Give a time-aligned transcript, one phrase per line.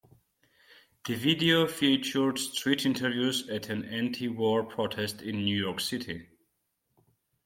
[1.05, 6.25] The video featured street interviews at an anti-war protest in New York City.